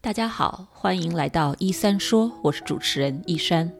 [0.00, 3.70] 大家好，欢迎来到一三说，我是主持人一山。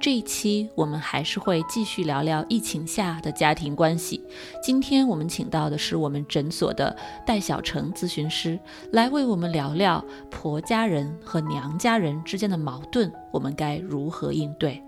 [0.00, 4.24] 这一期我们还是会继续聊聊疫情下的家庭关系。
[4.62, 6.96] 今天我们请到的是我们诊所的
[7.26, 8.58] 戴小成咨询师，
[8.92, 14.82] 来为我们聊聊婆家人和娘家人之间的矛盾，我们该如何应对？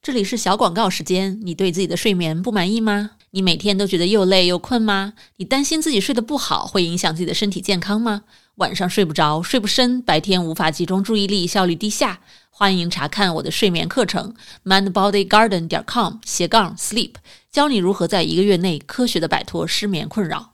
[0.00, 3.12] 这里是小广告时间，你对自己的睡眠不满意吗？
[3.32, 5.14] 你每天都觉得又累又困吗？
[5.36, 8.22] 你担心自己睡得不好会影响自己的身体健康吗？
[8.56, 12.20] 晚上睡不着，睡不深，白天无法集中注意力，效率低下。
[12.50, 17.14] 欢迎查看我的睡眠课程，mindbodygarden 点 com 斜杠 sleep，
[17.50, 20.52] 教你如何在一个月内科学的摆脱失眠困扰。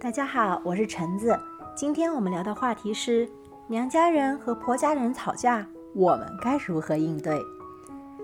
[0.00, 1.38] 大家好，我是橙子。
[1.76, 3.28] 今天我们聊的话题是
[3.68, 7.40] 娘家人和婆家人吵架，我们该如何应对？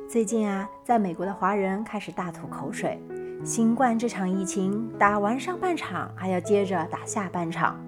[0.08, 3.00] 最近啊，在美国的华人开始大吐口水。
[3.42, 7.80] 新冠这场疫情打完上半场，还要接着打下半场。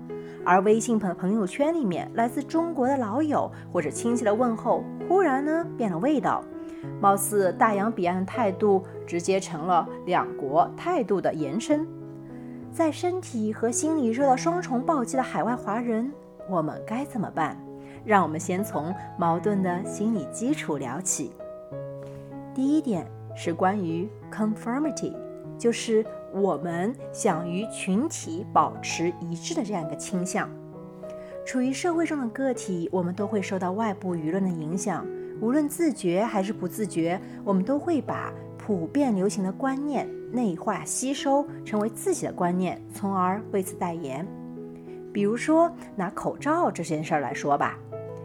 [0.44, 6.42] 而微信朋朋友圈里面，来自中国的老友或者亲戚的问候，忽然呢变了味道，
[7.00, 11.86] 貌似大洋彼岸的态度直接成了两国态度的延伸。
[12.72, 16.10] 在身体和心理受到双重暴击的海外华人，
[16.48, 17.62] 我们该怎么办？
[18.06, 21.30] 让我们先从矛盾的心理基础聊起。
[22.54, 23.06] 第一点
[23.36, 25.14] 是关于 conformity，
[25.62, 30.50] 就是我们想与群体保持一致的这样一个倾向。
[31.46, 35.06] 处于社会中的个体，我们都会受到外部舆论的影响，
[35.40, 44.26] 无论自觉还是不自觉，我们都会把普遍流行的观念内化吸收，成为自己的观念，从而为此代言。
[45.12, 47.78] 比如说拿口罩这件事儿来说吧。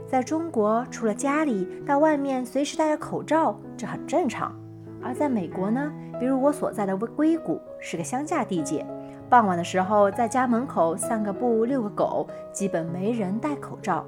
[0.08, 4.56] 在中国，除了家里到外面随时戴着口罩，这很正常。
[5.04, 8.86] 而在美国呢，比如我所在的硅硅谷是个乡下地界，
[9.30, 14.06] 傍晚的时候在家门口散个步、遛个狗，基本没人戴口罩。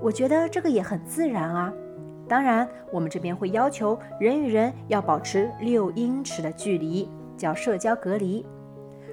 [0.00, 1.72] 我觉得这个也很自然啊。
[2.28, 8.44] 当然，我们这边会要求人与人要保持六英尺的距离，叫社交隔离。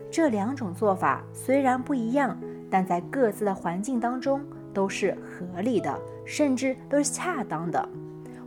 [0.10, 2.38] 这两种做法虽然不一样，
[2.70, 4.42] 但在各自的环境当中
[4.74, 5.98] 都是合理的。
[6.24, 7.90] 甚至都是恰当的，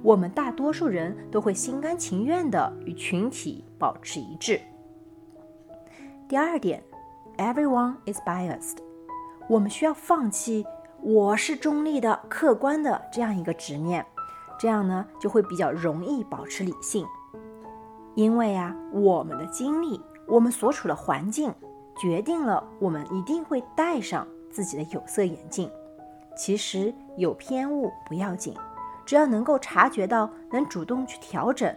[0.01, 4.61] 我们大多数人都会心甘情愿地与群体保持一致。
[6.29, 6.83] 第二点
[7.37, 8.79] ，everyone is biased，
[9.49, 10.67] 我们需要放弃
[11.03, 14.05] “我是中立的、客观的”这样一个执念，
[14.59, 17.07] 这样呢就会比较容易保持理性。
[18.15, 21.53] 因为啊，我们的经历、我们所处的环境，
[22.01, 25.71] 决定了我们一定会戴上自己的有色眼镜。
[26.37, 28.55] 其实有偏误不要紧，
[29.05, 31.73] 只要能够察觉到，能主动去调整，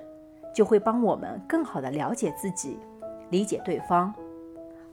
[0.57, 2.79] 就会帮我们更好的了解自己，
[3.29, 4.12] 理解对方。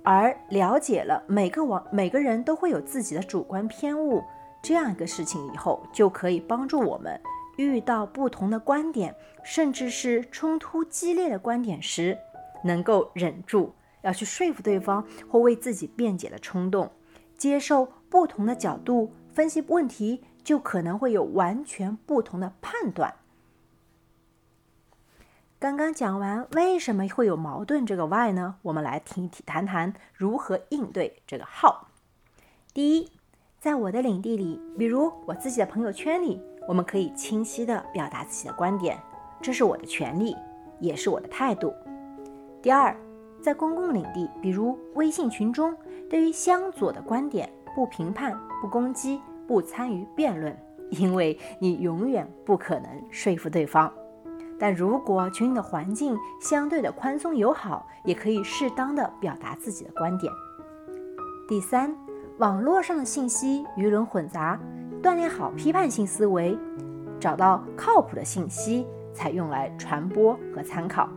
[0.02, 4.22] 而了解了每个网每个人都会有自己的主观偏误
[4.62, 7.18] 这样一个事情以后，就可以帮助我们
[7.56, 12.18] 遇到不同的观点，甚至是冲突激烈的观点时，
[12.62, 13.72] 能够忍住
[14.02, 16.90] 要去说服对方或为自己辩解的冲动，
[17.38, 19.14] 接受不同的角度。
[19.32, 23.14] 分析问题就可能会有完全不同的判断。
[25.64, 28.56] 刚刚讲完为什么会有矛盾这个 why 呢？
[28.60, 31.74] 我们来听一谈谈如何应对这个 how。
[32.74, 33.10] 第一，
[33.60, 36.38] 在我的领地里，比如我自己的朋友圈里，
[36.68, 38.98] 我们可以清晰的表达自己的观点，
[39.40, 40.36] 这是我的权利，
[40.80, 41.72] 也是我的态度。
[42.60, 42.94] 第二，
[43.40, 45.74] 在公共领地，比如微信群中，
[46.10, 47.50] 对于相左的观点。
[47.74, 50.54] 不评判，不攻击，不参与辩论，
[50.90, 53.90] 因为你永远不可能说服对方。
[54.58, 60.32] 但如果群里的环境相对的宽松友好，也可以适当的表达自己的观点。
[61.48, 61.94] 第三，
[62.38, 64.58] 网络上的信息鱼龙混杂，
[65.02, 66.58] 锻炼好批判性思维，
[67.18, 71.08] 找到靠谱的信息才用来传播和参考。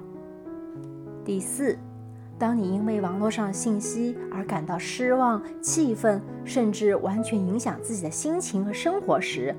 [1.23, 1.77] 第四。
[2.39, 9.55] 当你因为网络上的信息而感到失望、气愤，甚至完全影响自己的心情和生活时，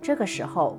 [0.00, 0.78] 这个时候，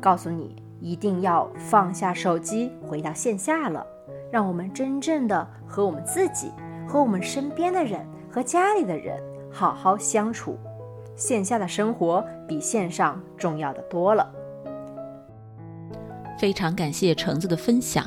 [0.00, 3.84] 告诉你一定要放下手机，回到线下了，
[4.30, 6.50] 让我们真正的和我们自己、
[6.86, 10.58] 和我们身边的人、和家里的人好好相处。
[11.16, 14.32] 线下的生活比线上重要的多了。
[16.38, 18.06] 非常感谢橙子的分享，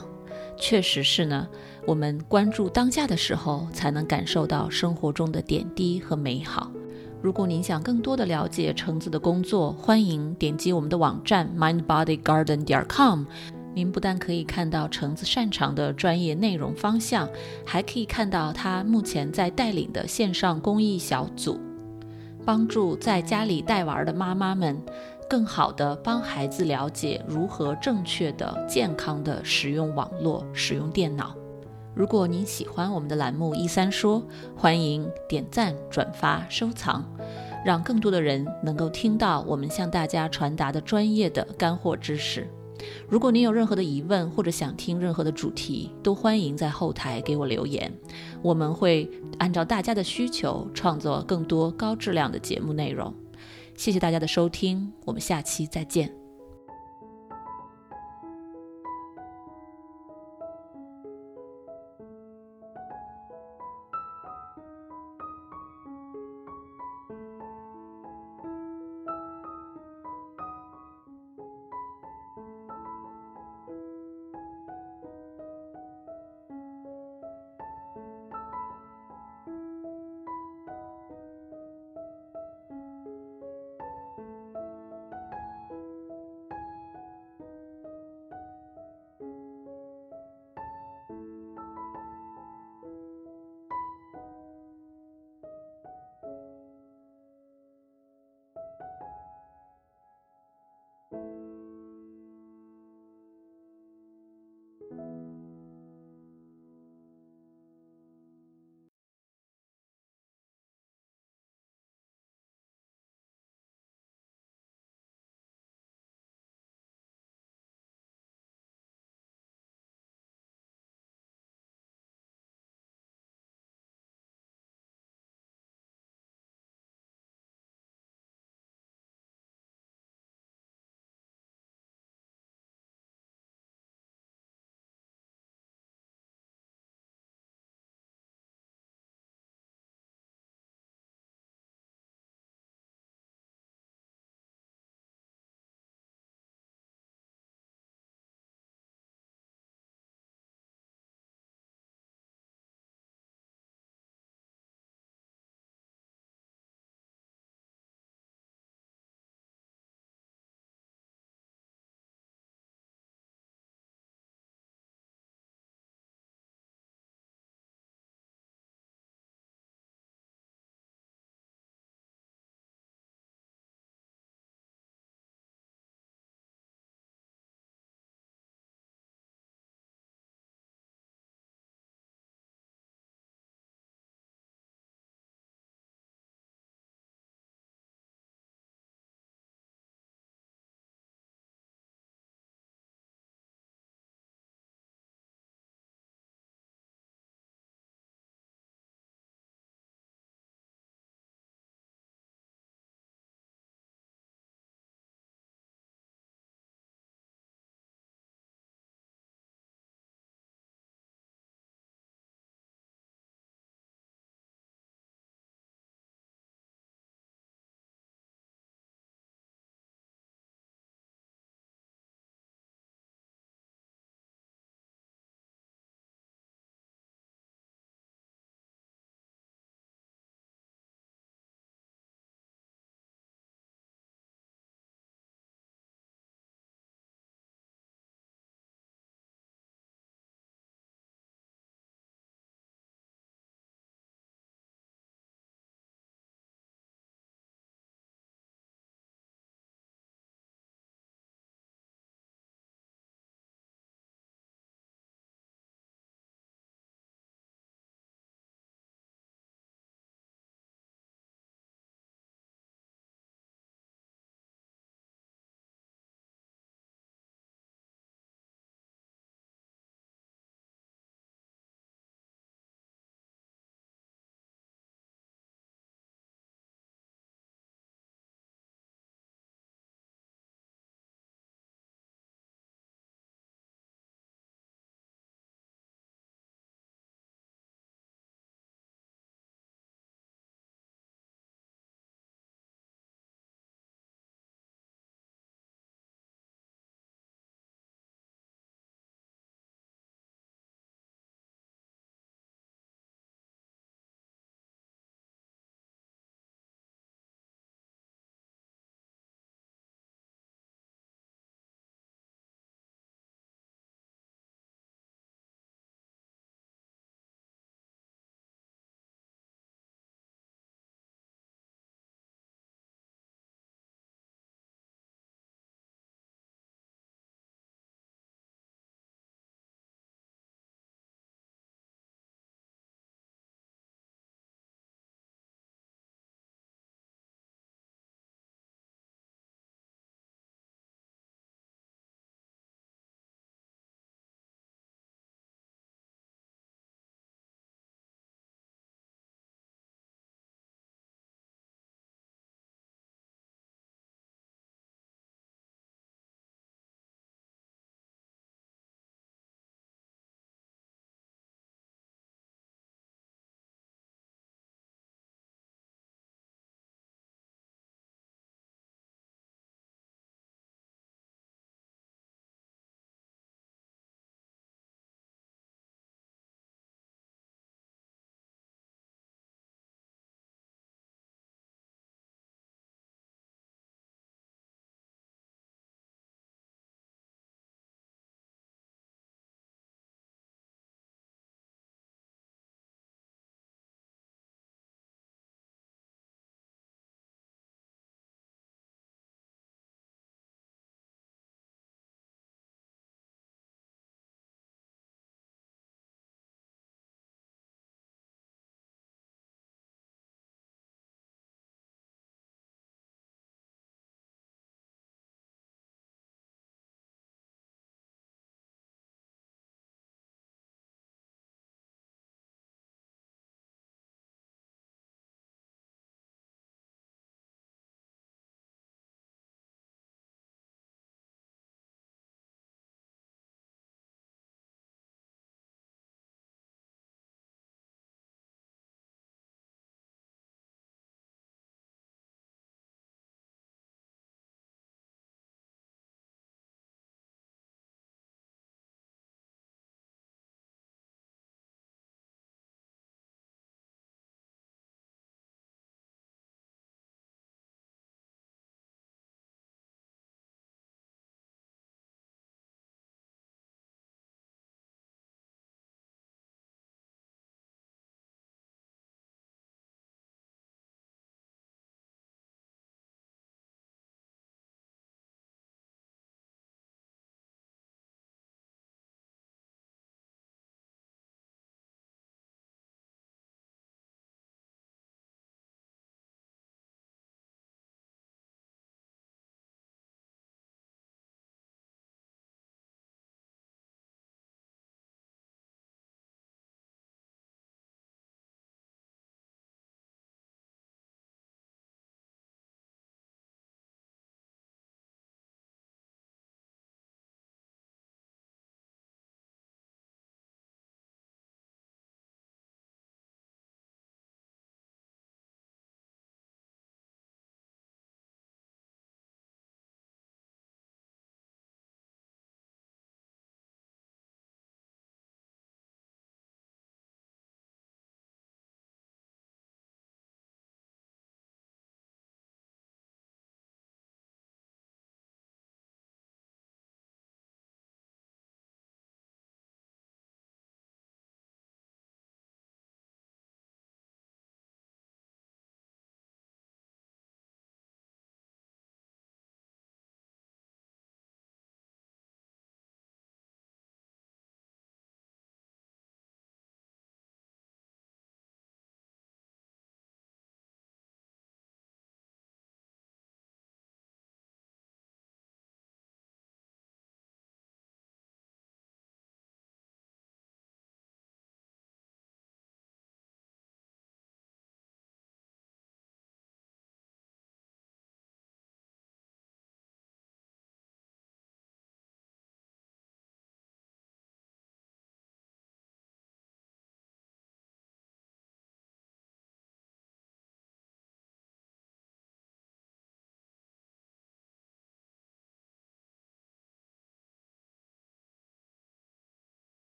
[0.55, 1.47] 确实是呢。
[1.85, 6.71] 我们关注当下的时候，才能感受到生活中的点滴和美好。
[7.21, 13.25] 如果您想更多的了解橙子的工作，欢迎点击我们的网站 mindbodygarden 点 com。
[13.75, 17.29] 您不但可以看到橙子擅长的专业内容方向，
[17.63, 21.59] 还可以看到他目前在带领的线上公益小组。
[22.43, 24.81] 帮助在家里带娃的妈妈们，
[25.29, 31.35] 更好地帮孩子了解如何正确的、健康的使用网络、使用电脑。
[31.93, 34.21] 如果您喜欢我们的栏目《一三说》，
[34.55, 37.03] 欢迎点赞、转发、收藏，
[37.65, 42.47] 让更多的人能够听到我们向大家传达的专业的干货知识。
[43.07, 47.91] 如果您有任何的疑问或者想听任何的主题，都欢迎在后台给我留言，
[48.41, 49.07] 我们会
[49.37, 53.13] 按照大家的需求创作更多高质量的节目内容。
[53.75, 56.20] 谢谢大家的收听，我们下期再见。